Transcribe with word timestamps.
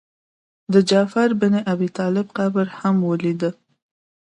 د 0.73 0.75
جعفر 0.89 1.29
بن 1.41 1.53
ابي 1.73 1.89
طالب 1.97 2.27
قبر 2.37 2.65
هم 2.79 2.95
مې 3.01 3.07
ولید. 3.09 3.41